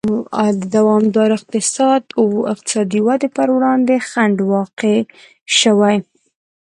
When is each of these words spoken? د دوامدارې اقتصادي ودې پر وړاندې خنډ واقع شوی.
د 0.59 0.61
دوامدارې 0.75 1.33
اقتصادي 2.53 2.99
ودې 3.05 3.29
پر 3.37 3.47
وړاندې 3.55 3.95
خنډ 4.09 4.37
واقع 4.53 4.97
شوی. 5.59 5.97